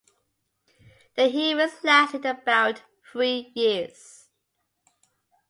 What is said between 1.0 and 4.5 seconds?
The hearings lasted about three years.